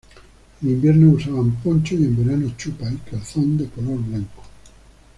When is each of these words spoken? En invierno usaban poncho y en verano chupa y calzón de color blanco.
En 0.63 0.67
invierno 0.67 1.11
usaban 1.11 1.51
poncho 1.57 1.93
y 1.93 2.05
en 2.05 2.17
verano 2.25 2.51
chupa 2.57 2.89
y 2.91 2.95
calzón 3.07 3.55
de 3.55 3.67
color 3.69 3.99
blanco. 4.01 4.41